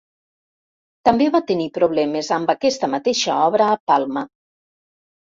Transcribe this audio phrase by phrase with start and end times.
[1.09, 4.25] També va tenir problemes amb aquesta mateixa obra a Palma.